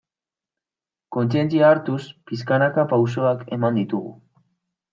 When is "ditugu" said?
3.81-4.15